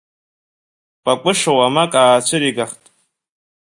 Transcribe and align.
Кәыкәыша 1.03 1.51
уамак 1.57 1.93
аацәыригахт. 2.01 2.83